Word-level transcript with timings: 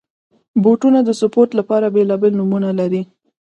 بوټونه 0.63 0.99
د 1.03 1.09
سپورټ 1.19 1.49
لپاره 1.59 1.93
بېلابېل 1.95 2.33
نومونه 2.39 2.69
لري. 2.79 3.01